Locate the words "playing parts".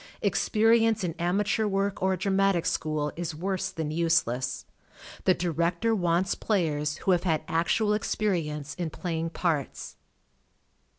8.89-9.97